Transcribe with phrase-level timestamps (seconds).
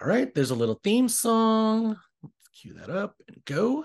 [0.00, 1.96] All right, there's a little theme song.
[2.22, 3.84] Let's cue that up and go.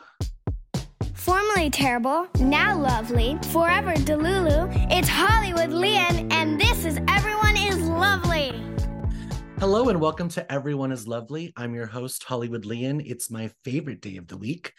[1.16, 8.52] Formerly terrible, now lovely, forever Delulu, it's Hollywood Lian, and this is Everyone is Lovely.
[9.58, 11.52] Hello and welcome to Everyone is Lovely.
[11.58, 13.02] I'm your host, Hollywood Lian.
[13.04, 14.72] It's my favorite day of the week.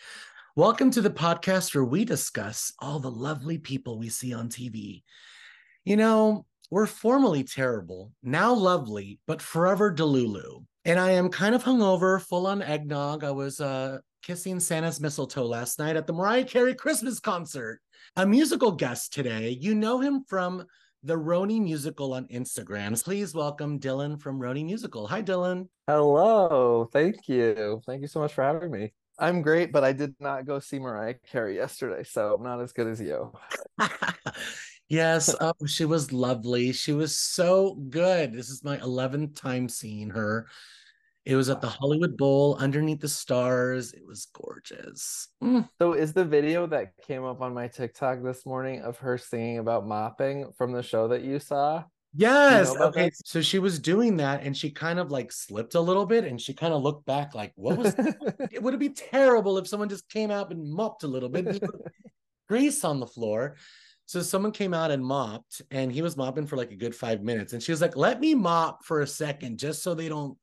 [0.55, 5.03] Welcome to the podcast where we discuss all the lovely people we see on TV.
[5.85, 10.65] You know, we're formerly terrible, now lovely, but forever Delulu.
[10.87, 13.25] And I am kind of hungover, full on eggnog.
[13.25, 17.81] I was uh, kissing Santa's mistletoe last night at the Mariah Carey Christmas concert.
[18.17, 19.57] A musical guest today.
[19.59, 20.67] You know him from
[21.03, 23.03] the RHONY Musical on Instagram.
[23.03, 25.07] Please welcome Dylan from RHONY Musical.
[25.07, 25.69] Hi, Dylan.
[25.87, 26.87] Hello.
[26.93, 27.81] Thank you.
[27.87, 28.93] Thank you so much for having me.
[29.19, 32.73] I'm great, but I did not go see Mariah Carey yesterday, so I'm not as
[32.73, 33.33] good as you.
[34.95, 36.73] yes, oh, she was lovely.
[36.73, 38.33] She was so good.
[38.33, 40.47] This is my 11th time seeing her.
[41.25, 43.93] It was at the Hollywood Bowl underneath the stars.
[43.95, 45.29] It was gorgeous.
[45.43, 45.69] Mm.
[45.79, 49.59] So, is the video that came up on my TikTok this morning of her singing
[49.59, 51.85] about mopping from the show that you saw?
[52.15, 52.71] Yes.
[52.71, 53.05] You know okay.
[53.05, 53.27] That?
[53.27, 56.41] So she was doing that and she kind of like slipped a little bit and
[56.41, 57.95] she kind of looked back like, what was
[58.51, 58.63] it?
[58.63, 61.63] Would it be terrible if someone just came out and mopped a little bit?
[62.49, 63.57] grease on the floor.
[64.07, 67.23] So someone came out and mopped and he was mopping for like a good five
[67.23, 67.53] minutes.
[67.53, 70.37] And she was like, let me mop for a second just so they don't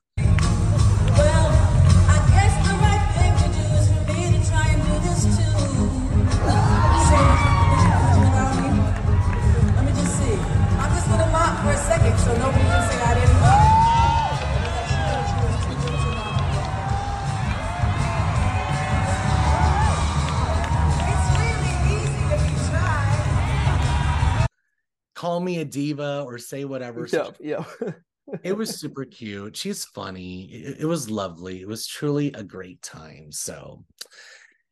[25.22, 27.08] call me a diva or say whatever.
[27.14, 27.64] Yeah, yeah.
[28.44, 29.56] it was super cute.
[29.56, 30.46] She's funny.
[30.46, 31.62] It, it, was lovely.
[31.62, 33.32] It was truly a great time.
[33.32, 33.86] So,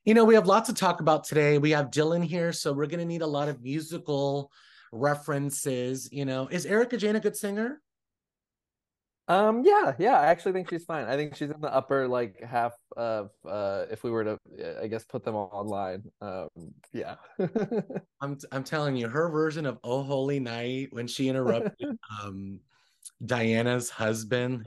[0.06, 1.60] you know, we have lots to talk about today.
[1.60, 4.52] We have Dylan here, so we're going to need a lot of musical
[4.92, 6.10] references.
[6.12, 7.80] You know, is Erika Jayne a good singer?
[9.30, 11.06] Um, yeah, yeah, I actually think she's fine.
[11.06, 14.40] I think she's in the upper like half of uh if we were to
[14.82, 16.04] I guess put them all online.
[16.20, 16.50] Um,
[16.94, 17.16] yeah.
[18.22, 22.60] I'm I'm telling you, her version of Oh Holy Night when she interrupted um
[23.24, 24.66] Diana's husband.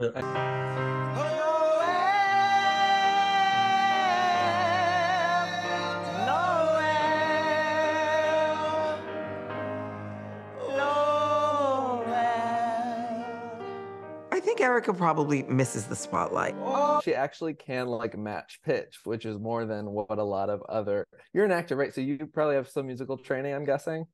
[14.63, 16.55] Erika probably misses the spotlight.
[17.03, 21.05] She actually can like match pitch, which is more than what a lot of other.
[21.33, 21.93] You're an actor, right?
[21.93, 24.05] So you probably have some musical training, I'm guessing.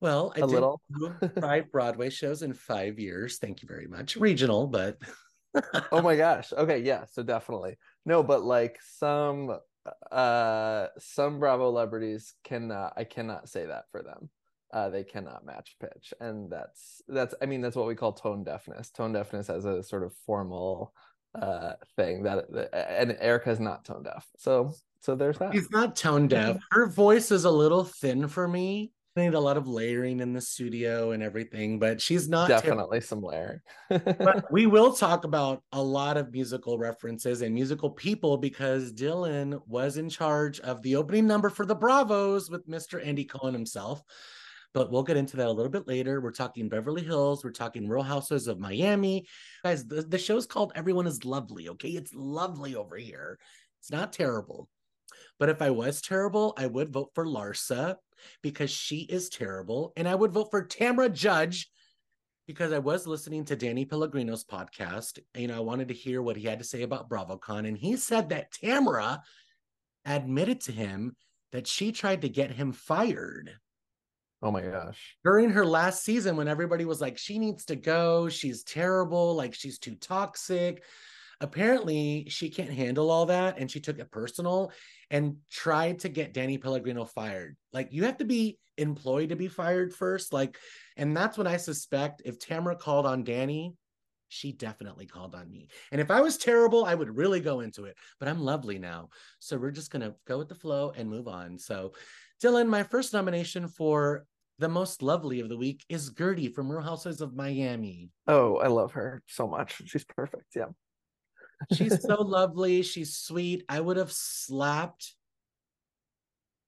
[0.00, 0.80] Well, I a did little
[1.42, 3.36] five Broadway shows in five years.
[3.36, 4.16] Thank you very much.
[4.16, 4.96] Regional, but
[5.92, 6.54] oh my gosh.
[6.54, 7.04] Okay, yeah.
[7.12, 9.58] So definitely no, but like some
[10.10, 12.94] uh some Bravo celebrities cannot.
[12.96, 14.30] I cannot say that for them
[14.72, 16.12] uh, they cannot match pitch.
[16.20, 18.90] And that's that's i mean that's what we call tone deafness.
[18.90, 20.92] Tone deafness as a sort of formal
[21.34, 24.26] uh thing that and erika's not tone deaf.
[24.36, 25.52] So so there's that.
[25.52, 26.58] She's not tone deaf.
[26.70, 28.92] her voice is a little thin for me.
[29.16, 33.00] I need a lot of layering in the studio and everything, but she's not definitely
[33.00, 33.60] some layering.
[33.88, 39.60] but we will talk about a lot of musical references and musical people because Dylan
[39.66, 43.04] was in charge of the opening number for the Bravos with Mr.
[43.04, 44.04] Andy Cohen himself
[44.74, 46.20] but we'll get into that a little bit later.
[46.20, 49.26] We're talking Beverly Hills, we're talking Real Houses of Miami.
[49.64, 51.90] Guys, the, the show's called Everyone is Lovely, okay?
[51.90, 53.38] It's lovely over here.
[53.80, 54.68] It's not terrible.
[55.38, 57.96] But if I was terrible, I would vote for Larsa
[58.42, 59.92] because she is terrible.
[59.96, 61.70] And I would vote for Tamra Judge
[62.46, 65.18] because I was listening to Danny Pellegrino's podcast.
[65.36, 67.68] You know, I wanted to hear what he had to say about BravoCon.
[67.68, 69.20] And he said that Tamra
[70.04, 71.14] admitted to him
[71.52, 73.52] that she tried to get him fired
[74.40, 75.16] Oh my gosh.
[75.24, 79.54] During her last season, when everybody was like, she needs to go, she's terrible, like
[79.54, 80.84] she's too toxic.
[81.40, 83.58] Apparently, she can't handle all that.
[83.58, 84.72] And she took it personal
[85.10, 87.56] and tried to get Danny Pellegrino fired.
[87.72, 90.32] Like, you have to be employed to be fired first.
[90.32, 90.58] Like,
[90.96, 93.74] and that's when I suspect if Tamra called on Danny,
[94.28, 95.68] she definitely called on me.
[95.90, 97.96] And if I was terrible, I would really go into it.
[98.18, 99.08] But I'm lovely now.
[99.38, 101.58] So we're just going to go with the flow and move on.
[101.58, 101.92] So,
[102.42, 104.24] Dylan, my first nomination for
[104.58, 108.10] the most lovely of the week is Guerdy from Real Houses of Miami.
[108.26, 109.80] Oh, I love her so much.
[109.86, 110.54] She's perfect.
[110.54, 110.66] Yeah.
[111.72, 112.82] She's so lovely.
[112.82, 113.64] She's sweet.
[113.68, 115.14] I would have slapped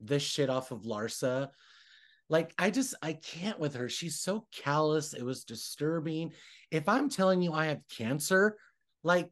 [0.00, 1.48] this shit off of Larsa.
[2.28, 3.88] Like, I just, I can't with her.
[3.88, 5.14] She's so callous.
[5.14, 6.32] It was disturbing.
[6.70, 8.56] If I'm telling you I have cancer,
[9.02, 9.30] like,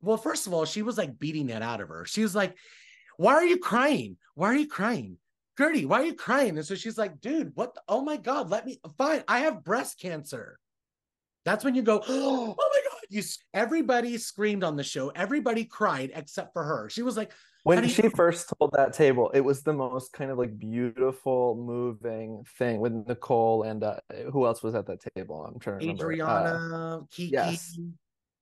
[0.00, 2.04] Well, first of all, she was like beating that out of her.
[2.06, 2.56] She was like,
[3.18, 4.16] Why are you crying?
[4.34, 5.18] Why are you crying?
[5.58, 6.56] Guerdy, why are you crying?
[6.56, 7.74] And so she's like, Dude, what?
[7.74, 9.22] The- oh my God, let me, fine.
[9.28, 10.58] I have breast cancer.
[11.44, 13.00] That's when you go, Oh my God.
[13.10, 13.22] You,
[13.52, 15.10] everybody screamed on the show.
[15.10, 16.88] Everybody cried except for her.
[16.88, 17.32] She was like,
[17.64, 22.44] when she first told that table it was the most kind of like beautiful moving
[22.58, 23.96] thing with nicole and uh,
[24.30, 27.32] who else was at that table i'm trying to remember Uh, Adriana, Kiki.
[27.32, 27.78] yes.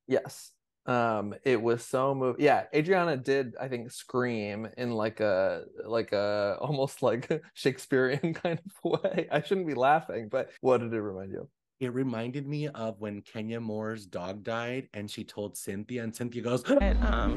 [0.09, 0.51] yes
[0.87, 6.11] um it was so move yeah adriana did i think scream in like a like
[6.13, 11.01] a almost like shakespearean kind of way i shouldn't be laughing but what did it
[11.01, 11.49] remind you of
[11.81, 16.43] It reminded me of when Kenya Moore's dog died and she told Cynthia, and Cynthia
[16.43, 17.35] goes, at um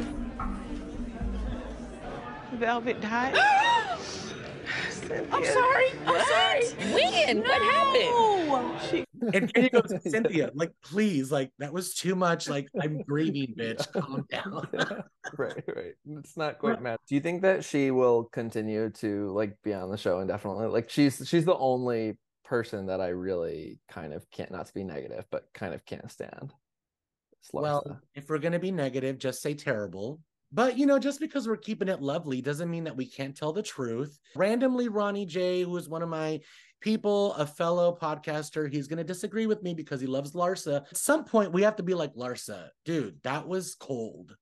[2.53, 3.35] Velvet died.
[5.31, 5.91] I'm sorry.
[6.05, 6.65] I'm sorry.
[6.93, 7.39] When?
[7.41, 8.81] What happened?
[8.89, 12.49] She and Kenya goes, to Cynthia, like, please, like, that was too much.
[12.49, 13.91] Like, I'm grieving, bitch.
[13.93, 14.67] Calm down.
[15.37, 19.57] right right it's not quite mad do you think that she will continue to like
[19.63, 24.13] be on the show indefinitely like she's she's the only person that i really kind
[24.13, 26.53] of can't not to be negative but kind of can't stand
[27.53, 30.19] well, if we're going to be negative, just say terrible.
[30.51, 33.51] But, you know, just because we're keeping it lovely doesn't mean that we can't tell
[33.51, 34.17] the truth.
[34.35, 36.39] Randomly, Ronnie J, who is one of my
[36.85, 40.85] people, a fellow podcaster, he's going to disagree with me because he loves Larsa.
[40.91, 44.35] At some point, we have to be like, Larsa, dude, that was cold.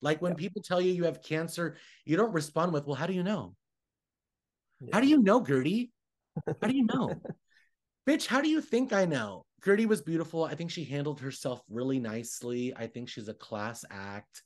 [0.00, 1.76] Like when people tell you you have cancer,
[2.06, 3.54] you don't respond with, well, how do you know?
[4.94, 5.90] How do you know, Guerdy?
[6.46, 7.10] How do you know?
[8.08, 9.44] Bitch, how do you think I know?
[9.62, 10.42] Guerdy was beautiful.
[10.42, 12.72] I think she handled herself really nicely.
[12.74, 14.42] I think she's a class act.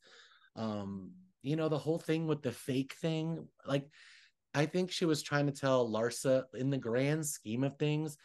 [0.57, 1.13] Um,
[1.43, 3.89] you know, the whole thing with the fake thing, like
[4.59, 8.19] I think she was trying to tell Larsa in the grand scheme of things,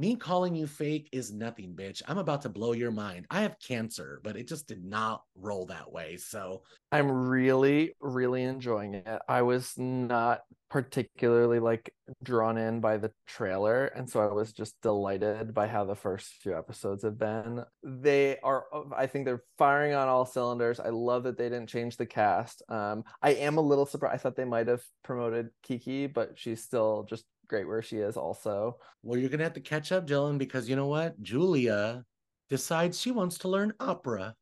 [0.00, 2.00] me calling you fake is nothing, bitch.
[2.08, 3.26] I'm about to blow your mind.
[3.30, 6.16] I have cancer, but it just did not roll that way.
[6.16, 6.62] So
[6.92, 11.92] i'm really really enjoying it i was not particularly like
[12.22, 16.28] drawn in by the trailer and so i was just delighted by how the first
[16.42, 18.64] few episodes have been they are
[18.96, 22.62] i think they're firing on all cylinders i love that they didn't change the cast
[22.68, 26.62] um i am a little surprised i thought they might have promoted kiki but she's
[26.62, 30.38] still just great where she is also well, you're gonna have to catch up, Dylan,
[30.38, 31.20] because you know what?
[31.20, 32.04] Julia
[32.48, 34.34] decides she wants to learn opera.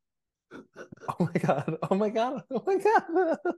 [0.55, 3.37] oh my god oh my god oh my god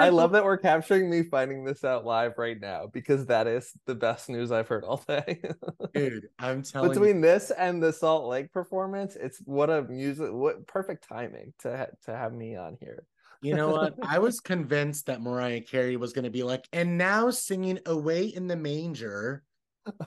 [0.00, 3.72] I love that we're capturing me finding this out live right now because that is
[3.86, 5.40] the best news I've heard all day.
[5.94, 6.28] dude.
[6.38, 6.94] I'm telling you.
[6.94, 11.76] Between this and the Salt Lake performance, it's what a music, what perfect timing to
[11.76, 13.04] ha- to have me on here.
[13.40, 13.94] You know what?
[14.02, 18.26] I was convinced that Mariah Carey was going to be like, and now singing Away
[18.26, 19.44] in the Manger,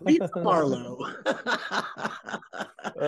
[0.02, 1.00] Lisa Barlow.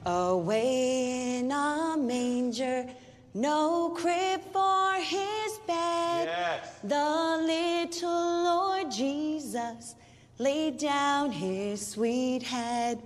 [0.06, 2.88] Away in a manger,
[3.34, 6.62] no crib for his bed.
[6.84, 9.96] The little Lord Jesus
[10.40, 13.04] laid down his sweet head.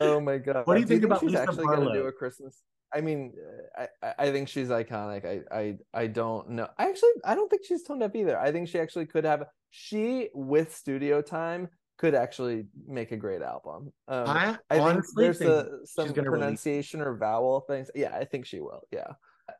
[0.00, 0.66] Oh my god!
[0.66, 2.62] What do you think about she's Lisa actually going to do a Christmas?
[2.92, 3.32] I mean,
[3.76, 3.88] I
[4.18, 5.24] I- think she's iconic.
[5.24, 6.68] I I I don't know.
[6.78, 8.38] I actually I don't think she's tone deaf either.
[8.38, 9.44] I think she actually could have.
[9.70, 13.92] She with studio time could actually make a great album.
[14.08, 17.90] Um, I I think there's think a, some gonna release- pronunciation or vowel things.
[17.94, 18.82] Yeah, I think she will.
[18.90, 19.12] Yeah.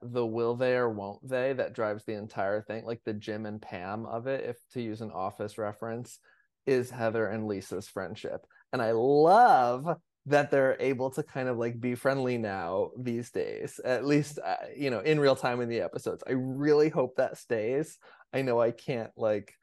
[0.03, 3.61] The will they or won't they that drives the entire thing, like the Jim and
[3.61, 6.19] Pam of it, if to use an office reference,
[6.67, 8.47] is Heather and Lisa's friendship.
[8.73, 9.89] And I love
[10.27, 14.57] that they're able to kind of like be friendly now these days, at least, uh,
[14.77, 16.23] you know, in real time in the episodes.
[16.27, 17.99] I really hope that stays.
[18.33, 19.55] I know I can't, like,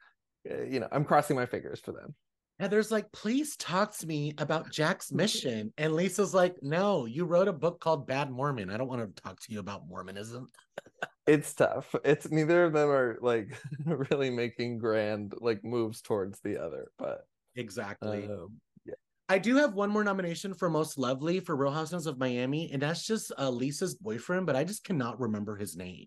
[0.50, 2.14] uh, you know, I'm crossing my fingers for them.
[2.58, 5.72] Heather's like, please talk to me about Jack's mission.
[5.78, 8.70] And Lisa's like, no, you wrote a book called Bad Mormon.
[8.70, 10.48] I don't want to talk to you about Mormonism.
[11.28, 11.94] it's tough.
[12.04, 17.26] It's neither of them are like really making grand like moves towards the other, but
[17.54, 18.24] Exactly.
[18.26, 18.60] um.
[19.28, 22.80] I do have one more nomination for Most Lovely for Real Housewives of Miami, and
[22.82, 26.06] that's just uh, Lisa's boyfriend, but I just cannot remember his name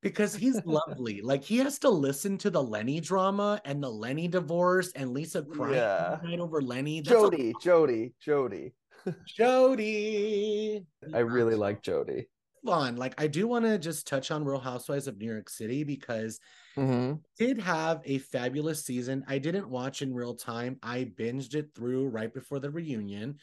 [0.00, 1.20] because he's lovely.
[1.20, 5.42] Like he has to listen to the Lenny drama and the Lenny divorce and Lisa
[5.42, 6.18] crying Yeah.
[6.40, 7.00] over Lenny.
[7.02, 8.74] That's a- Jody, Jody, Jody.
[9.26, 10.84] Jody.
[11.14, 12.28] I really like Jody.
[12.64, 12.96] fun.
[12.96, 16.38] Like I do want to just touch on Real Housewives of New York City because
[16.78, 19.24] hmm did have a fabulous season.
[19.28, 20.78] I didn't watch in real time.
[20.82, 23.38] I binged it through right before the reunion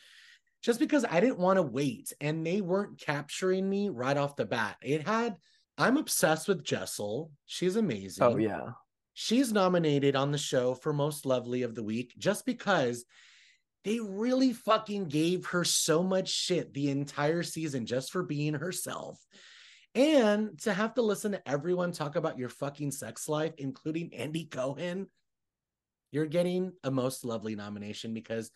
[0.61, 4.45] just because I didn't want to wait and they weren't capturing me right off the
[4.45, 4.77] bat.
[4.81, 5.37] It had
[5.77, 7.31] I'm obsessed with Jessel.
[7.45, 8.23] She's amazing.
[8.23, 8.71] Oh yeah.
[9.13, 13.05] She's nominated on the show for most lovely of the week just because
[13.85, 19.19] they really fucking gave her so much shit the entire season just for being herself.
[19.95, 24.43] And to have to listen to everyone talk about your fucking sex life, including Andy
[24.43, 25.07] Cohen,
[26.11, 28.51] you're getting a most lovely nomination because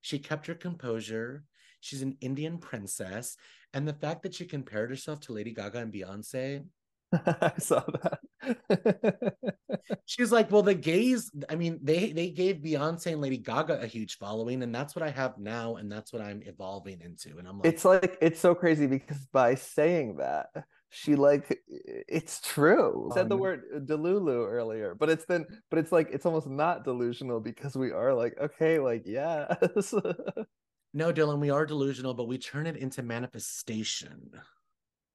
[0.00, 1.44] she kept her composure.
[1.80, 3.36] She's an Indian princess.
[3.72, 6.64] And the fact that she compared herself to Lady Gaga and Beyonce,
[7.12, 9.34] I saw that.
[10.06, 13.86] she's like, well, the gays, I mean, they they gave Beyonce and Lady Gaga a
[13.86, 17.38] huge following, and that's what I have now, and that's what I'm evolving into.
[17.38, 20.48] And I'm like, it's like it's so crazy because by saying that,
[20.90, 23.10] she like it's true.
[23.14, 26.84] Said the Um, word delulu earlier, but it's then but it's like it's almost not
[26.84, 29.94] delusional because we are like, okay, like yes.
[30.92, 34.30] no, Dylan, we are delusional, but we turn it into manifestation.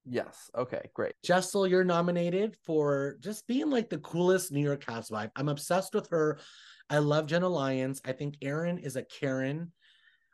[0.05, 0.49] yes.
[0.55, 1.13] Okay, great.
[1.23, 5.31] Jessel, you're nominated for just being like the coolest New York housewife.
[5.35, 6.39] I'm obsessed with her.
[6.89, 8.01] I love Jenna Lyons.
[8.05, 9.71] I think Erin is a Karen.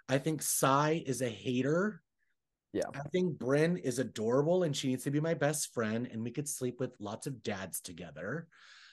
[0.10, 2.02] I think Sai is a hater.
[2.74, 2.84] Yeah.
[2.94, 6.32] I think Brynn is adorable and she needs to be my best friend and we
[6.32, 8.48] could sleep with lots of dads together.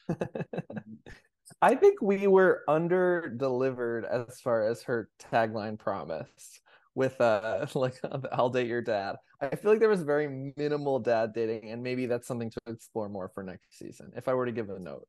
[1.63, 6.61] I think we were under delivered as far as her tagline promise
[6.95, 7.95] with uh like
[8.33, 9.17] I'll date your dad.
[9.41, 13.09] I feel like there was very minimal dad dating and maybe that's something to explore
[13.09, 15.07] more for next season if I were to give a note.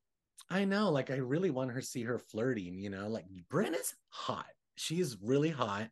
[0.50, 3.76] I know, like I really want her to see her flirting, you know, like Brynn
[3.76, 4.48] is hot.
[4.76, 5.90] She's really hot.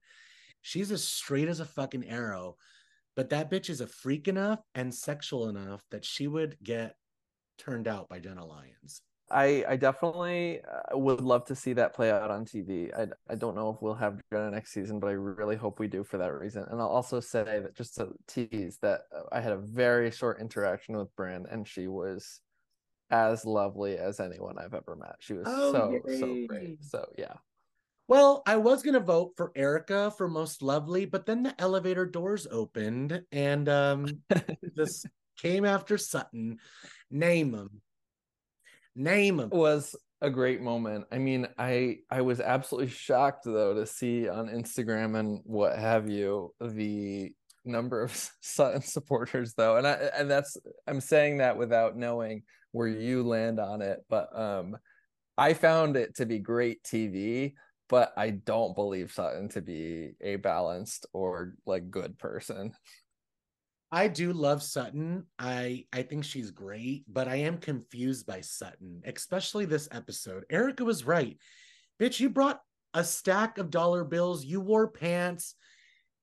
[0.68, 2.58] She's as straight as a fucking arrow,
[3.16, 6.98] but that bitch is a freak enough and sexual enough that she would get
[7.58, 9.02] turned out by Jenna Lyons.
[9.32, 12.94] I I definitely uh, would love to see that play out on TV.
[12.94, 15.88] I I don't know if we'll have Jenna next season, but I really hope we
[15.88, 16.66] do for that reason.
[16.70, 20.42] And I'll also say that just to tease that uh, I had a very short
[20.42, 22.42] interaction with Brynn, and she was
[23.10, 25.16] as lovely as anyone I've ever met.
[25.20, 26.84] She was Oh, so so great.
[26.84, 27.36] So yeah,
[28.08, 32.48] Well, I was gonna vote for Erika for most lovely, but then the elevator doors
[32.50, 34.08] opened and um
[34.76, 35.06] this
[35.38, 36.58] came after Sutton.
[37.12, 37.82] Name him.
[38.96, 39.50] Name him.
[39.52, 41.06] it was a great moment.
[41.12, 46.10] I mean, I I was absolutely shocked though to see on Instagram and what have
[46.10, 47.32] you the
[47.66, 52.88] number of Sutton supporters though, and I and that's I'm saying that without knowing where
[52.88, 54.78] you land on it, but um,
[55.38, 57.54] I found it to be great TV,
[57.90, 62.74] but I don't believe Sutton to be a balanced or like good person.
[63.92, 65.26] I do love Sutton.
[65.40, 70.46] I I think she's great, but I am confused by Sutton, especially this episode.
[70.50, 71.38] Erika was right.
[72.00, 72.60] Bitch, you brought
[72.94, 75.56] a stack of dollar bills, you wore pants.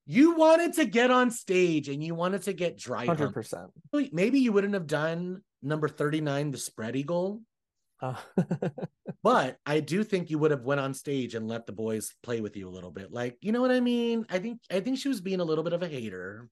[0.05, 3.05] You wanted to get on stage and you wanted to get dry.
[3.05, 3.33] Hundred humped.
[3.33, 3.71] percent.
[4.11, 7.41] Maybe you wouldn't have done number 39, the spread eagle,
[8.01, 8.15] Uh,
[9.23, 12.41] but I do think you would have went on stage and let the boys play
[12.41, 13.11] with you a little bit.
[13.11, 14.25] Like, you know what I mean?
[14.29, 16.49] I think I think she was being a little bit of a hater.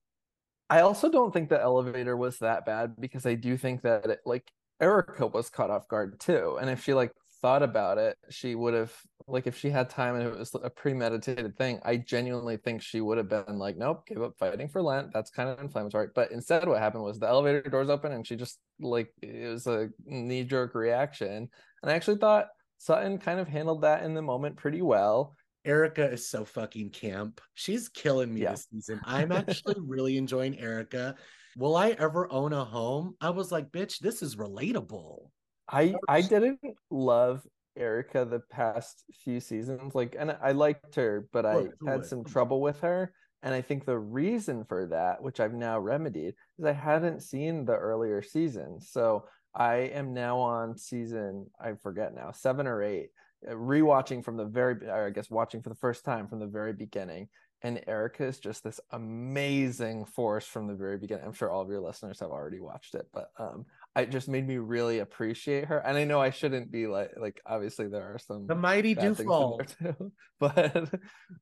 [0.70, 4.20] I also don't think the elevator was that bad because I do think that it,
[4.26, 4.50] like
[4.82, 6.58] Erika was caught off guard too.
[6.60, 7.12] And if she like
[7.44, 8.92] thought about it, she would have
[9.28, 13.02] like if she had time and it was a premeditated thing, I genuinely think she
[13.02, 15.14] would have been like, nope, give up fighting for Lent.
[15.14, 16.08] That's kind of inflammatory.
[16.16, 19.68] But instead, what happened was the elevator doors open and she just like it was
[19.68, 21.50] a knee jerk reaction.
[21.84, 22.48] And I actually thought
[22.78, 25.36] Sutton kind of handled that in the moment pretty well.
[25.66, 27.42] Erika is so fucking camp.
[27.54, 28.52] She's killing me Yeah.
[28.52, 29.02] this season.
[29.06, 31.16] I'm actually really enjoying Erika.
[31.58, 33.16] Will I ever own a home?
[33.22, 35.28] I was like, bitch, this is relatable.
[35.70, 39.96] I I didn't love Erika the past few seasons.
[39.96, 43.14] Like, and I liked her, but I had some trouble with her.
[43.42, 47.66] And I think the reason for that, which I've now remedied, is I hadn't seen
[47.66, 48.90] the earlier seasons.
[48.90, 53.10] So I am now on season, I forget now, seven or eight,
[53.48, 56.48] uh, rewatching from the very, or I guess watching for the first time from the
[56.48, 57.28] very beginning.
[57.62, 61.26] And Erika is just this amazing force from the very beginning.
[61.26, 64.48] I'm sure all of your listeners have already watched it, but um, it just made
[64.48, 65.78] me really appreciate her.
[65.78, 69.14] And I know I shouldn't be like, like obviously there are some The mighty do
[69.14, 69.62] fall.
[69.64, 70.90] too, but The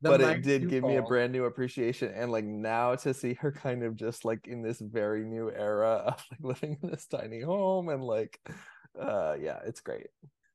[0.02, 2.12] but it did give me a brand new appreciation.
[2.14, 6.04] And like now to see her kind of just like in this very new era
[6.08, 8.40] of like living in this tiny home and like,
[9.00, 10.08] uh, yeah, it's great.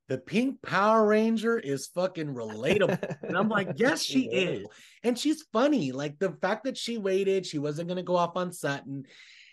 [0.09, 2.99] The pink Power Ranger is fucking relatable.
[3.23, 4.41] And I'm like, yes, she Yeah.
[4.50, 4.67] is.
[5.03, 5.93] And she's funny.
[5.93, 9.05] Like the fact that she waited, she wasn't going to go off on Sutton.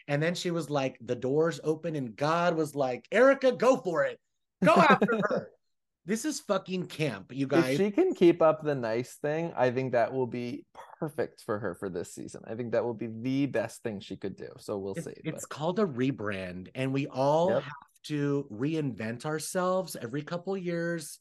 [0.08, 4.04] And then she was like, the doors open, and God was like, Erika, go for
[4.04, 4.20] it.
[4.64, 5.50] Go after her.
[6.06, 7.72] This is fucking camp, you guys.
[7.72, 10.66] If she can keep up the nice thing, I think that will be
[11.00, 12.42] perfect for her for this season.
[12.46, 14.50] I think that will be the best thing she could do.
[14.60, 15.14] So we'll It's, see.
[15.24, 17.64] it's but- called a rebrand, and we all Yep.
[17.64, 17.74] have
[18.08, 21.20] to reinvent ourselves every couple years.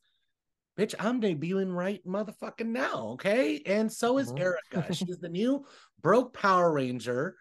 [0.76, 3.60] bitch, I'm debuting right motherfucking now, okay?
[3.66, 4.40] And so is Mhm.
[4.40, 4.92] Erika.
[4.94, 5.66] She's the new
[6.00, 7.36] broke Power Ranger.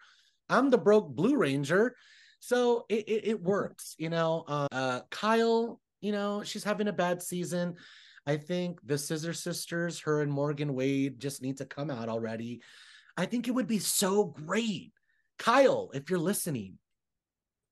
[0.52, 1.96] I'm the broke Blue Ranger.
[2.40, 4.44] So it, it, it works, you know.
[4.46, 7.76] Uh, uh, Kyle, you know, she's having a bad season.
[8.26, 12.62] I think the Scissor Sisters, her and Morgan Wade, just need to come out already.
[13.16, 14.92] I think it would be so great.
[15.38, 16.78] Kyle, if you're listening,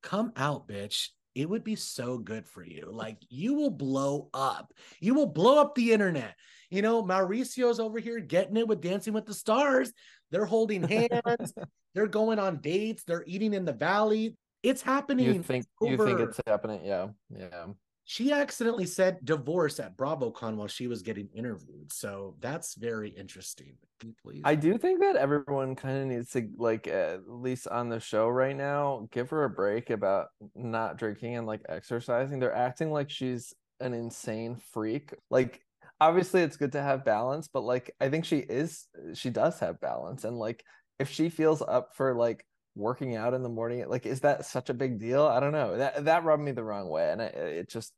[0.02, 1.08] come out, bitch.
[1.34, 2.88] It would be so good for you.
[2.90, 4.72] Like you will blow up.
[5.00, 6.34] You will blow up the internet.
[6.70, 9.92] You know, Mauricio's over here getting it with Dancing with the Stars.
[10.30, 11.52] They're holding hands.
[11.94, 13.04] They're going on dates.
[13.04, 14.36] They're eating in the valley.
[14.62, 15.26] It's happening.
[15.26, 16.80] You think you think it's happening?
[16.84, 17.66] Yeah, yeah.
[18.10, 21.92] She accidentally said divorce at BravoCon while she was getting interviewed.
[21.92, 23.76] So that's very interesting.
[24.24, 24.42] Please.
[24.44, 28.26] I do think that everyone kind of needs to like at least on the show
[28.26, 32.40] right now give her a break about not drinking and like exercising.
[32.40, 35.14] They're acting like she's an insane freak.
[35.30, 35.60] Like
[36.00, 39.80] obviously it's good to have balance, but like I think she is she does have
[39.80, 40.64] balance and like
[40.98, 44.68] if she feels up for like working out in the morning like is that such
[44.68, 45.24] a big deal?
[45.28, 45.76] I don't know.
[45.76, 47.92] That that rubbed me the wrong way and it, it just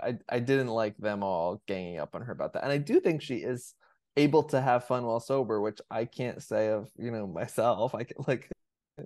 [0.00, 2.64] I I didn't like them all ganging up on her about that.
[2.64, 3.74] And I do think she is
[4.16, 7.94] able to have fun while sober, which I can't say of you know myself.
[7.94, 8.48] I can like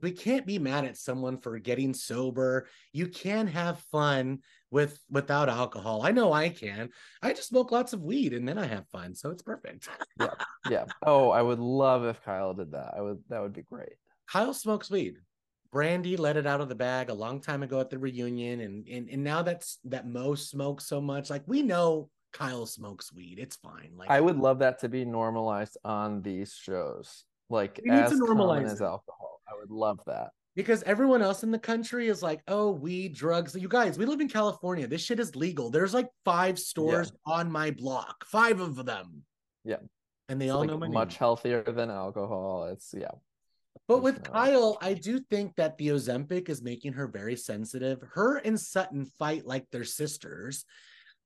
[0.02, 2.66] we can't be mad at someone for getting sober.
[2.92, 6.02] You can have fun with without alcohol.
[6.02, 6.90] I know I can.
[7.22, 9.88] I just smoke lots of weed and then I have fun, so it's perfect.
[10.20, 10.34] yeah
[10.68, 10.84] yeah.
[11.04, 12.94] Oh, I would love if Kyle did that.
[12.96, 13.94] I would that would be great.
[14.30, 15.16] Kyle smokes weed.
[15.74, 18.86] Brandi let it out of the bag a long time ago at the reunion, and
[18.88, 21.28] and and now that's that Mo smokes so much.
[21.30, 23.38] Like we know Kyle smokes weed.
[23.38, 23.92] It's fine.
[23.96, 28.64] Like I would love that to be normalized on these shows, like We as common
[28.64, 29.40] as alcohol.
[29.50, 30.30] I would love that.
[30.56, 33.54] because everyone else in the country is like, oh, weed, drugs.
[33.54, 34.86] You guys, we live in California.
[34.86, 35.70] This shit is legal.
[35.70, 39.22] There's like five stores on my block, five of them.
[39.64, 39.76] Yeah.
[40.28, 41.18] And they It's all like know my much name.
[41.18, 42.64] healthier than alcohol.
[42.72, 43.12] It's yeah.
[43.88, 48.02] But with Kyle, I do think that the Ozempic is making her very sensitive.
[48.12, 50.66] Her and Sutton fight like they're sisters.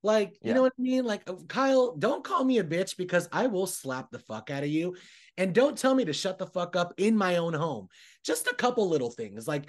[0.05, 0.55] Like, you Yeah.
[0.55, 1.05] know what I mean?
[1.05, 4.63] Like, uh, Kyle, don't call me a bitch because I will slap the fuck out
[4.63, 4.97] of you.
[5.37, 7.89] And don't tell me to shut the fuck up in my own home.
[8.25, 9.49] Just a couple little things.
[9.49, 9.69] Like,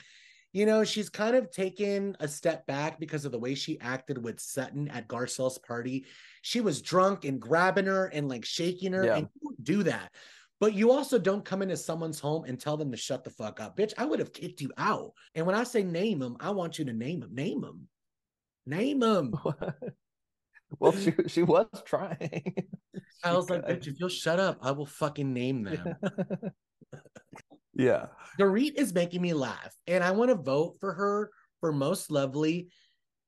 [0.51, 4.23] you know, she's kind of taken a step back because of the way she acted
[4.23, 6.05] with Sutton at Garcelle's party.
[6.43, 9.03] She was drunk and grabbing her and like shaking her.
[9.03, 9.15] Yeah.
[9.17, 10.11] And you don't do that.
[10.63, 13.59] But you also don't come into someone's home and tell them to shut the fuck
[13.59, 13.75] up.
[13.75, 15.11] Bitch, I would have kicked you out.
[15.35, 17.35] And when I say name them, I want you to name them.
[17.35, 17.89] Name them.
[18.65, 19.33] Name them.
[20.79, 22.15] well, she she was trying.
[23.25, 25.97] I She was like, bitch, if you'll shut up, I will fucking name them.
[27.73, 28.05] yeah.
[28.39, 32.69] Dorit is making me laugh, and I want to vote for her for most lovely,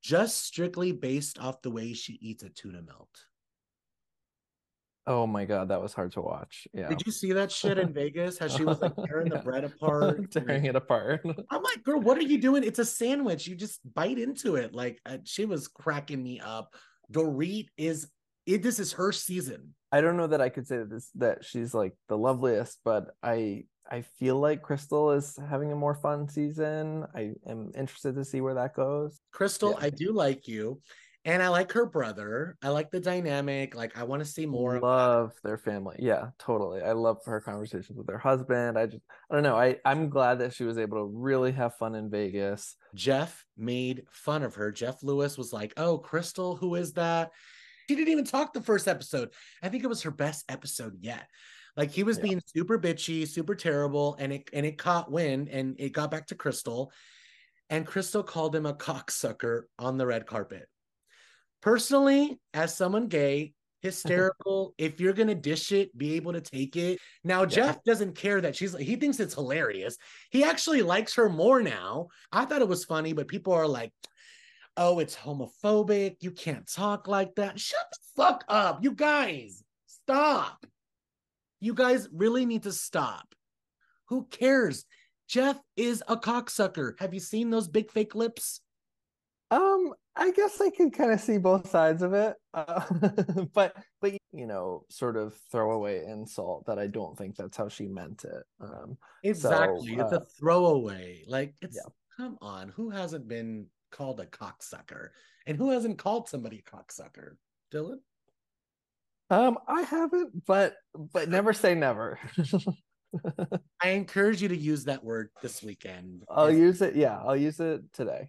[0.02, 3.10] just strictly based off the way she eats a tuna melt.
[5.08, 6.66] Oh my god, that was hard to watch.
[6.72, 6.88] Yeah.
[6.88, 8.38] Did you see that shit in Vegas?
[8.38, 11.24] How she was like tearing the bread apart, tearing it apart.
[11.50, 12.64] I'm like, girl, what are you doing?
[12.64, 13.46] It's a sandwich.
[13.46, 14.74] You just bite into it.
[14.74, 16.74] Like uh, she was cracking me up.
[17.12, 18.08] Dorit is
[18.46, 18.62] it.
[18.62, 19.74] This is her season.
[19.92, 23.10] I don't know that I could say that this that she's like the loveliest, but
[23.22, 27.04] I I feel like Crystal is having a more fun season.
[27.14, 29.20] I am interested to see where that goes.
[29.30, 29.86] Crystal, Yeah.
[29.86, 30.80] I do like you,
[31.26, 32.56] and I like her brother.
[32.62, 33.74] I like the dynamic.
[33.74, 34.76] Like I want to see more.
[34.76, 35.96] of love their family.
[35.98, 36.80] Yeah, totally.
[36.80, 38.78] I love her conversations with her husband.
[38.78, 39.56] I just I don't know.
[39.56, 42.76] I I'm glad that she was able to really have fun in Vegas.
[42.94, 44.72] Jeff made fun of her.
[44.72, 47.32] Jeff Lewis was like, "Oh, Crystal, who is that?"
[47.88, 49.32] She didn't even talk the first episode.
[49.62, 51.28] I think it was her best episode yet.
[51.76, 52.22] Like he was Yeah.
[52.24, 56.28] being super bitchy, super terrible, and it and it caught wind and it got back
[56.28, 56.92] to Crystal,
[57.68, 60.68] and Crystal called him a cocksucker on the red carpet.
[61.66, 63.52] Personally, as someone gay,
[63.82, 64.72] hysterical.
[64.78, 67.00] if you're gonna dish it, be able to take it.
[67.24, 69.96] Now, Jeff doesn't care that she's he thinks it's hilarious.
[70.30, 72.06] He actually likes her more now.
[72.30, 73.92] I thought it was funny, but people are like,
[74.76, 76.18] oh, it's homophobic.
[76.20, 77.58] You can't talk like that.
[77.58, 78.84] Shut the fuck up.
[78.84, 80.64] You guys, stop.
[81.58, 83.34] You guys really need to stop.
[84.06, 84.84] Who cares?
[85.28, 86.92] Jeff is a cocksucker.
[87.00, 88.60] Have you seen those big fake lips?
[89.50, 92.82] Um, I guess I can kind of see both sides of it, uh,
[93.54, 97.86] but but you know, sort of throwaway insult that I don't think that's how she
[97.86, 98.42] meant it.
[98.60, 99.94] Um, Exactly.
[99.94, 101.22] it's uh, a throwaway.
[101.28, 101.90] Like, it's yeah.
[102.16, 102.70] come on.
[102.70, 105.10] Who hasn't been called a cocksucker?
[105.46, 107.36] And who hasn't called somebody a cocksucker?
[107.72, 107.98] Dylan?
[109.30, 112.18] um, I haven't, but but never say never.
[113.82, 116.24] I encourage you to use that word this weekend.
[116.28, 116.96] I'll use it.
[116.96, 118.28] Yeah, I'll use it today.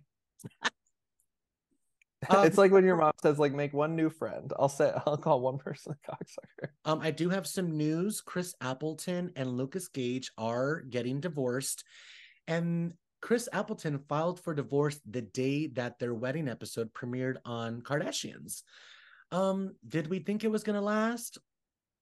[2.31, 4.51] Um, it's like when your mom says, like, make one new friend.
[4.57, 6.69] I'll say I'll call one person a cocksucker.
[6.83, 8.21] Um, I do have some news.
[8.21, 11.83] Chris Appleton and Lucas Gage are getting divorced.
[12.47, 18.63] And Chris Appleton filed for divorce the day that their wedding episode premiered on Kardashians.
[19.31, 21.37] Um, did we think it was gonna last?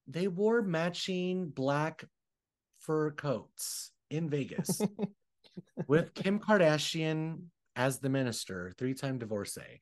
[0.06, 2.04] They wore matching black
[2.80, 4.80] fur coats in Vegas
[5.88, 7.44] with Kim Kardashian
[7.76, 9.80] as the minister, three-time divorcee.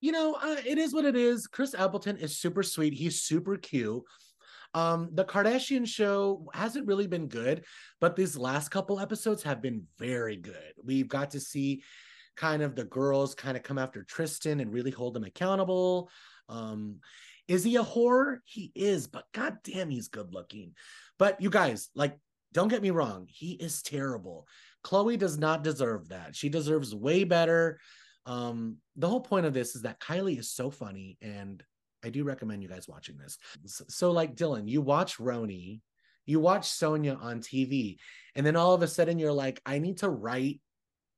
[0.00, 1.46] You know, uh, it is what it is.
[1.46, 2.92] Chris Appleton is super sweet.
[2.92, 4.02] He's super cute.
[4.74, 7.64] Um, the Kardashian show hasn't really been good,
[8.00, 10.74] but these last couple episodes have been very good.
[10.84, 11.82] We've got to see
[12.36, 16.10] kind of the girls kind of come after Tristan and really hold him accountable.
[16.48, 16.96] Um,
[17.46, 18.38] is he a whore?
[18.44, 20.72] He is, but god damn, he's good looking.
[21.18, 22.18] But you guys, like,
[22.52, 24.46] don't get me wrong, he is terrible.
[24.84, 26.36] Khloé does not deserve that.
[26.36, 27.80] She deserves way better.
[28.26, 31.62] Um, the whole point of this is that Kylie is so funny, and
[32.04, 33.38] I do recommend you guys watching this.
[33.66, 35.80] So, so like Dylan, you watch RHONY,
[36.26, 37.96] you watch Sonja on TV,
[38.34, 40.60] and then all of a sudden you're like, I need to write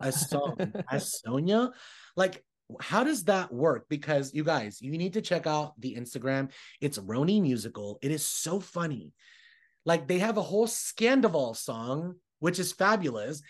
[0.01, 0.57] a song
[0.91, 1.73] as Sonja.
[2.17, 2.45] Like,
[2.81, 3.87] how does that work?
[3.89, 6.51] Because you guys, you need to check out the Instagram.
[6.81, 7.99] It's RHONY musical.
[8.03, 9.13] It is so funny.
[9.85, 13.43] Like they have a whole Scandoval song, which is fabulous.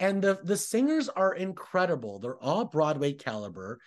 [0.00, 2.18] And the, the singers are incredible.
[2.18, 3.80] They're all Broadway caliber.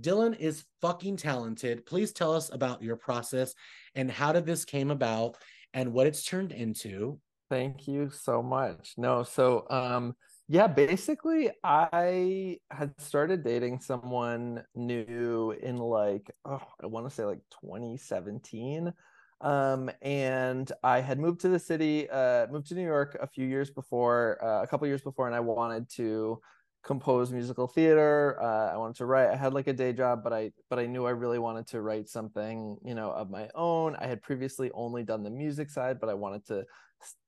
[0.00, 1.84] Dylan is fucking talented.
[1.86, 3.54] Please tell us about your process
[3.94, 5.36] and how did this came about
[5.74, 7.18] and what it's turned into.
[7.50, 8.94] Thank you so much.
[8.96, 10.14] No, so um
[10.48, 17.24] yeah, basically I had started dating someone new in like oh, I want to say
[17.24, 18.92] like 2017
[19.40, 23.46] um, and I had moved to the city, uh, moved to New York a few
[23.46, 26.40] years before, uh, a couple years before, and I wanted to
[26.82, 28.38] compose musical theater.
[28.40, 29.30] Uh, I wanted to write.
[29.30, 31.80] I had like a day job, but I but I knew I really wanted to
[31.82, 33.96] write something, you know, of my own.
[33.96, 36.64] I had previously only done the music side, but I wanted to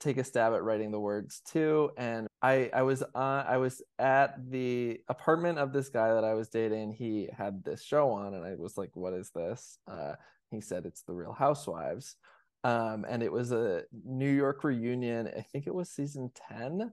[0.00, 1.90] take a stab at writing the words too.
[1.96, 6.34] And I I was on I was at the apartment of this guy that I
[6.34, 6.92] was dating.
[6.92, 10.14] He had this show on, and I was like, "What is this?" Uh,
[10.50, 12.16] he said it's the Real Housewives.
[12.64, 15.28] Um, and it was a New York reunion.
[15.36, 16.92] I think it was season 10.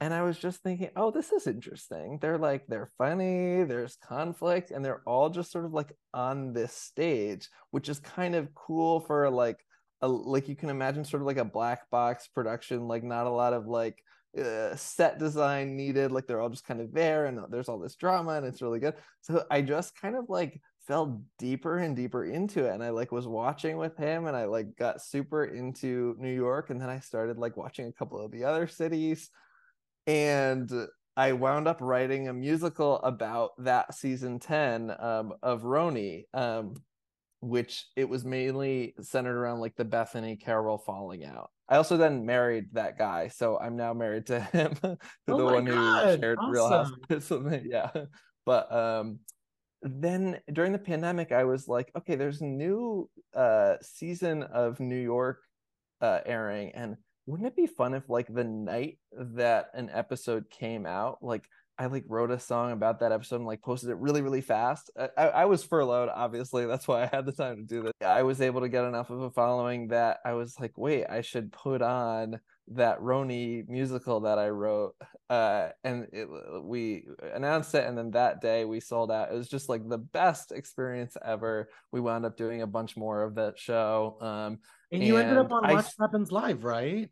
[0.00, 2.18] And I was just thinking, oh, this is interesting.
[2.20, 6.72] They're like, they're funny, there's conflict, and they're all just sort of like on this
[6.72, 9.64] stage, which is kind of cool for like
[10.04, 13.30] a like you can imagine sort of like a black box production, like not a
[13.30, 14.02] lot of like
[14.38, 16.12] uh, set design needed.
[16.12, 18.80] Like they're all just kind of there, and there's all this drama, and it's really
[18.80, 18.94] good.
[19.22, 23.10] So I just kind of like fell deeper and deeper into it and i like
[23.10, 26.98] was watching with him and i like got super into new york and then i
[26.98, 29.30] started like watching a couple of the other cities
[30.06, 30.70] and
[31.16, 36.74] i wound up writing a musical about that season 10 um, of RHONY um,
[37.44, 42.24] which it was mainly centered around like the bethenny carole falling out i also then
[42.24, 46.20] married that guy so i'm now married to him to Oh the one God, who
[46.20, 47.60] shared real house awesome.
[47.64, 47.90] yeah
[48.46, 49.18] but um
[49.82, 55.00] then during the pandemic i was like okay there's a new uh season of new
[55.00, 55.40] york
[56.00, 60.86] uh airing and wouldn't it be fun if like the night that an episode came
[60.86, 61.46] out like
[61.78, 64.90] i like wrote a song about that episode and like posted it really really fast
[65.16, 68.22] i, I was furloughed obviously that's why i had the time to do this i
[68.22, 71.52] was able to get enough of a following that i was like wait i should
[71.52, 74.94] put on that RHONY musical that I wrote,
[75.28, 76.26] uh, and it,
[76.62, 79.30] we announced it, and then that day we sold out.
[79.30, 81.68] It was just like the best experience ever.
[81.92, 84.16] We wound up doing a bunch more of that show.
[84.20, 84.60] Um,
[84.90, 87.10] And you ended up on I- Watch What Happens Live, right?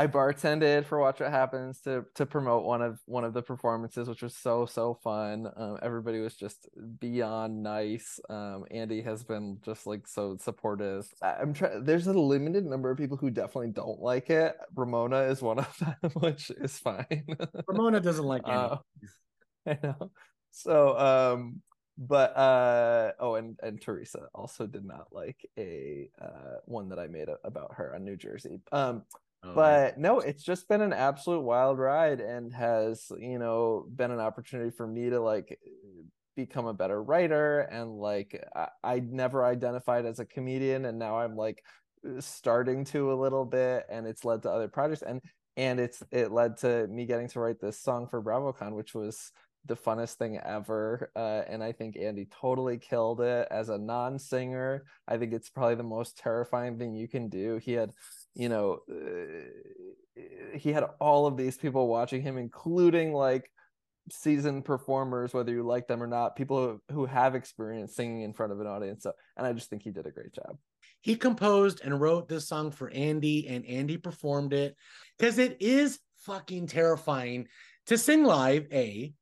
[0.00, 4.08] I bartended for Watch What Happens to to promote one of one of the performances,
[4.08, 5.46] which was so so fun.
[5.54, 8.18] Um, everybody was just beyond nice.
[8.30, 11.06] Um, Andy has been just like so supportive.
[11.20, 11.84] I'm trying.
[11.84, 14.56] There's a limited number of people who definitely don't like it.
[14.74, 17.26] Ramona is one of them, which is fine.
[17.68, 18.56] Ramona doesn't like Andy.
[18.56, 18.76] Uh,
[19.66, 20.10] I know.
[20.50, 21.60] So, um,
[21.98, 27.06] but uh, oh, and and Teresa also did not like a uh one that I
[27.06, 28.62] made about her on New Jersey.
[28.72, 29.02] Um,
[29.42, 34.10] Oh, but no, it's just been an absolute wild ride and has, you know, been
[34.10, 35.58] an opportunity for me to like
[36.36, 41.18] become a better writer and like I, I never identified as a comedian and now
[41.18, 41.62] I'm like
[42.18, 45.20] starting to a little bit and it's led to other projects and
[45.56, 49.32] and it's it led to me getting to write this song for BravoCon which was
[49.66, 54.84] the funnest thing ever uh, and I think Andy totally killed it as a non-singer.
[55.06, 57.58] I think it's probably the most terrifying thing you can do.
[57.62, 57.92] He had
[58.34, 60.20] you know uh,
[60.54, 63.50] he had all of these people watching him including like
[64.12, 68.32] seasoned performers, whether you like them or not, people who, who have experience singing in
[68.32, 69.02] front of an audience.
[69.02, 70.56] So, and I just think he did a great job.
[71.00, 74.76] He composed and wrote this song for Andy, and Andy performed it
[75.18, 77.46] because it is fucking terrifying
[77.86, 79.12] to sing live, A,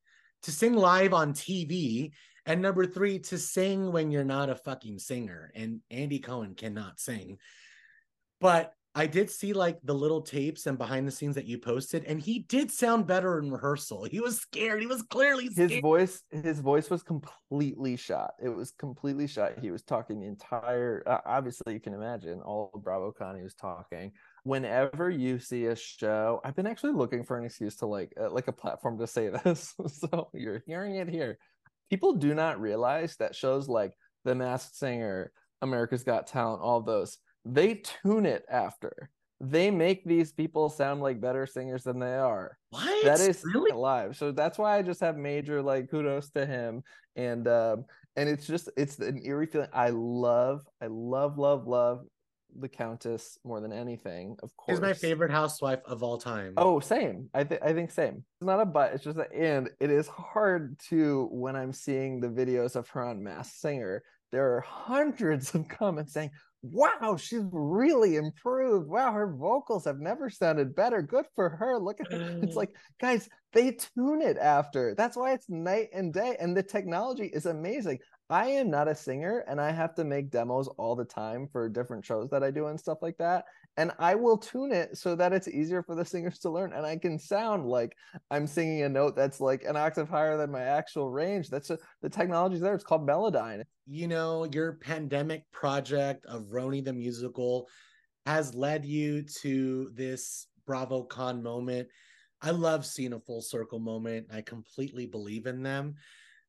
[0.43, 2.11] to sing live on TV,
[2.45, 5.51] and number three, to sing when you're not a fucking singer.
[5.55, 7.37] And Andy Cohen cannot sing.
[8.41, 12.05] But I did see like the little tapes and behind the scenes that you posted,
[12.05, 14.03] and he did sound better in rehearsal.
[14.05, 14.81] He was scared.
[14.81, 15.71] He was clearly scared.
[15.71, 16.23] his voice.
[16.31, 18.31] His voice was completely shot.
[18.43, 19.59] It was completely shot.
[19.61, 21.03] He was talking the entire.
[21.05, 24.11] Uh, obviously, you can imagine all of BravoCon he was talking.
[24.43, 28.31] Whenever you see a show, I've been actually looking for an excuse to like uh,
[28.31, 29.75] like a platform to say this.
[29.87, 31.37] so you're hearing it here.
[31.91, 33.93] People do not realize that shows like
[34.25, 39.09] The Masked Singer, America's Got Talent, all those they tune it after
[39.41, 42.57] they make these people sound like better singers than they are.
[42.71, 43.05] What?
[43.05, 44.17] That is really live.
[44.17, 46.83] So that's why I just have major like kudos to him.
[47.15, 49.69] And um and it's just it's an eerie feeling.
[49.71, 52.05] I love, I love, love, love
[52.59, 54.77] the Countess more than anything, of course.
[54.77, 56.53] Is my favorite housewife of all time.
[56.57, 57.29] Oh, same.
[57.33, 58.25] I think I think same.
[58.41, 58.93] It's not a but.
[58.93, 63.05] It's just that, and it is hard to when I'm seeing the videos of her
[63.05, 64.03] on Masked Singer.
[64.31, 68.89] There are hundreds of comments saying, wow, she's really improved.
[68.89, 71.01] Wow, her vocals have never sounded better.
[71.01, 71.79] Good for her.
[71.79, 72.21] Look at it.
[72.43, 72.57] It's mm.
[72.57, 74.93] like, guys, they tune it after.
[74.95, 76.35] That's why it's night and day.
[76.39, 77.99] And the technology is amazing.
[78.29, 81.67] I am not a singer and I have to make demos all the time for
[81.67, 83.45] different shows that I do and stuff like that.
[83.79, 86.73] And I will tune it so that it's easier for the singers to learn.
[86.73, 87.95] And I can sound like
[88.29, 91.49] I'm singing a note that's like an octave higher than my actual range.
[91.49, 92.75] That's a, the technology's there.
[92.75, 93.63] It's called Melodyne.
[93.87, 97.69] You know, your pandemic project of RHONY the musical
[98.25, 101.87] has led you to this BravoCon moment.
[102.41, 104.27] I love seeing a full circle moment.
[104.29, 105.95] I completely believe in them.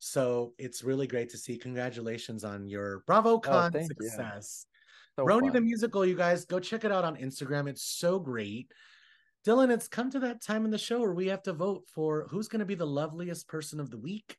[0.00, 1.58] So it's really great to see.
[1.58, 4.66] Congratulations on your BravoCon Oh, success.
[5.26, 5.52] So fun.
[5.52, 7.68] the musical, you guys go check it out on Instagram.
[7.68, 8.72] It's so great.
[9.46, 12.26] Dylan, it's come to that time in the show where we have to vote for
[12.30, 14.36] who's going to be the loveliest person of the week.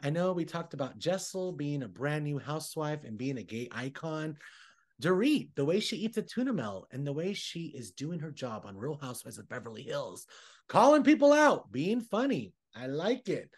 [0.00, 3.68] I know we talked about Jessel being a brand new housewife and being a gay
[3.70, 4.36] icon.
[5.00, 8.32] Dorit, the way she eats a tuna melt and the way she is doing her
[8.32, 10.26] job on Real Housewives of Beverly Hills,
[10.68, 12.52] calling people out, being funny.
[12.74, 13.50] I like it.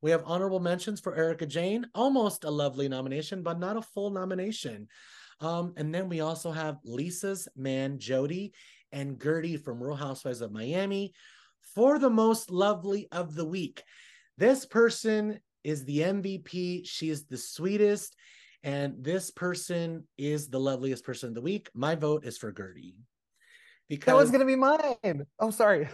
[0.00, 4.10] We have honorable mentions for Erika Jayne, almost a lovely nomination, but not a full
[4.10, 4.86] nomination.
[5.40, 8.52] Um, and then we also have Lisa's man, Jody,
[8.92, 11.12] and Guerdy from Real Housewives of Miami
[11.74, 13.82] for the most lovely of the week.
[14.36, 16.86] This person is the MVP.
[16.86, 18.16] She is the sweetest.
[18.64, 21.70] And this person is the loveliest person of the week.
[21.74, 22.94] My vote is for Guerdy.
[23.88, 25.24] Because That was gonna be mine.
[25.38, 25.88] Oh, sorry.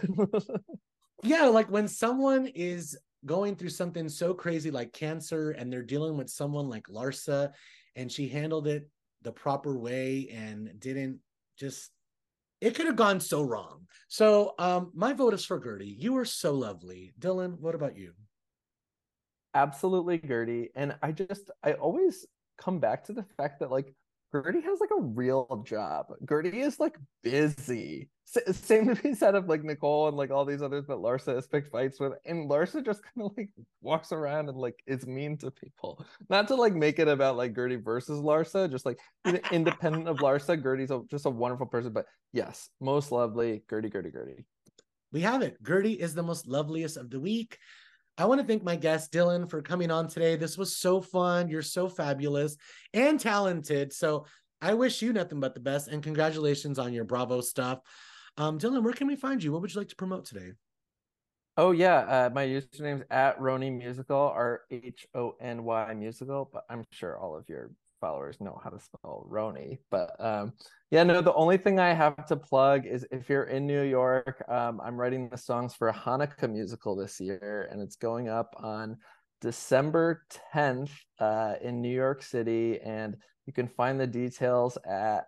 [1.23, 6.17] yeah, like when someone is going through something so crazy like cancer and they're dealing
[6.17, 7.51] with someone like Larsa
[7.95, 8.89] and she handled it
[9.25, 11.19] the proper way and didn't
[11.59, 11.91] just
[12.61, 13.85] it could have gone so wrong.
[14.07, 15.93] So um my vote is for Guerdy.
[15.97, 17.13] You are so lovely.
[17.19, 18.13] Dylan, what about you?
[19.53, 20.69] Absolutely, Guerdy.
[20.75, 22.25] And I just I always
[22.57, 23.93] come back to the fact that like
[24.43, 26.07] Guerdy has like a real job.
[26.25, 28.09] Guerdy is like busy.
[28.35, 31.35] S- same to be said of like Nicole and like all these others that Larsa
[31.35, 32.13] has picked fights with.
[32.25, 33.49] And Larsa just kind of like
[33.81, 36.05] walks around and like is mean to people.
[36.29, 38.99] Not to like make it about like Guerdy versus Larsa, just like
[39.51, 41.93] independent of Larsa, Guerdy's a, just a wonderful person.
[41.93, 44.43] But yes, most lovely, Guerdy, Guerdy, Guerdy.
[45.11, 45.61] we have it.
[45.63, 47.57] Guerdy is the most loveliest of the week.
[48.17, 50.37] I want to thank my guest, Dylan, for coming on today.
[50.37, 51.49] This was so fun.
[51.49, 52.55] You're so fabulous
[52.93, 53.91] and talented.
[53.91, 54.25] So
[54.61, 57.79] I wish you nothing but the best and congratulations on your Bravo stuff.
[58.37, 59.51] Um, Dylan, where can we find you?
[59.51, 60.53] What would you like to promote today?
[61.57, 66.65] Oh yeah, uh, my username's at RHONY Musical, R H O N Y Musical, but
[66.69, 69.79] I'm sure all of your followers know how to spell RHONY.
[69.89, 70.53] But um,
[70.91, 74.43] yeah, no, the only thing I have to plug is if you're in New York,
[74.47, 78.55] um, I'm writing the songs for a Hanukkah musical this year, and it's going up
[78.57, 78.97] on
[79.41, 85.25] December 10th uh, in New York City, and you can find the details at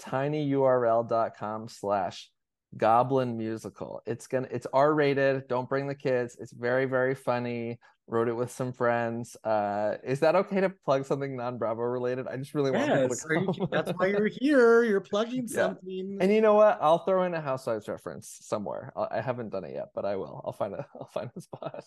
[0.00, 2.30] tinyurl.com slash
[2.76, 7.76] goblin musical it's gonna it's r-rated don't bring the kids it's very very funny
[8.10, 12.36] wrote it with some friends uh is that okay to plug something non-bravo related i
[12.36, 13.68] just really want people to come.
[13.70, 14.82] that's why you're here.
[14.82, 15.54] You're plugging Yeah.
[15.66, 16.18] something.
[16.20, 19.64] and you know what i'll throw in a housewives reference somewhere I, I haven't done
[19.64, 21.84] it yet but i will i'll find a i'll find a spot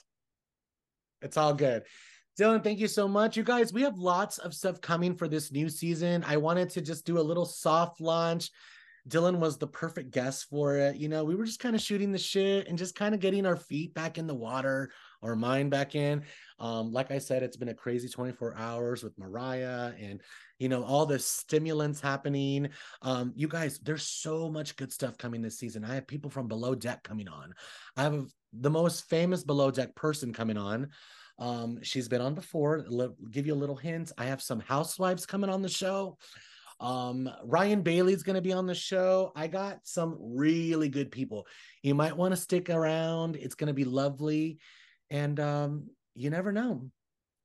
[1.22, 1.84] It's all good.
[2.40, 3.38] Dylan, thank you so much.
[3.38, 6.24] You guys, we have lots of stuff coming for this new season.
[6.28, 8.50] I wanted to just do a little soft launch.
[9.08, 10.96] Dylan was the perfect guest for it.
[10.96, 13.46] You know, we were just kind of shooting the shit and just kind of getting
[13.46, 14.92] our feet back in the water
[15.24, 16.24] our mind back in.
[16.60, 20.22] Um, like I said, it's been a crazy 24 hours with Mariah and
[20.60, 22.70] you know all the stimulants happening.
[23.02, 25.84] Um, you guys, there's so much good stuff coming this season.
[25.84, 27.54] I have people from Below Deck coming on.
[27.98, 30.89] I have the most famous Below Deck person coming on.
[31.39, 32.86] Um, she's been on before.
[32.92, 34.12] L- give you a little hint.
[34.18, 36.18] I have some housewives coming on the show.
[36.84, 39.32] Um, Ryan Bailey's going to be on the show.
[39.38, 41.48] I got some really good people.
[41.82, 43.38] You might want to stick around.
[43.38, 44.60] It's going to be lovely.
[45.10, 46.89] And um, you never know.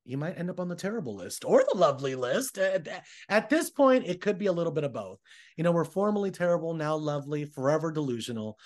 [0.03, 2.57] You might end up on the terrible list or the lovely list.
[2.57, 2.87] At,
[3.29, 5.19] at this point, it could be a little bit of both.
[5.55, 8.57] You know, we're formerly terrible, now lovely, forever delusional.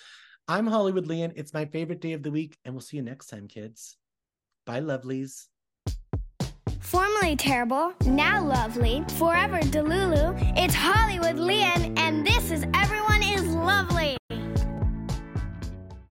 [0.47, 1.33] I'm Hollywood Lian.
[1.36, 3.95] It's my favorite day of the week, and we'll see you next time, kids.
[4.65, 5.45] Bye, lovelies.
[6.93, 10.38] Formerly terrible, now lovely, forever Delulu.
[10.56, 14.15] It's Hollywood Lian, and this is Everyone is Lovely.